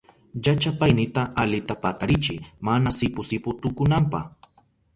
Llachapaynita 0.43 1.21
alita 1.41 1.73
patarichiy 1.81 2.41
mana 2.65 2.89
sipu 2.97 3.21
sipu 3.29 3.49
tukunanpa. 3.61 4.19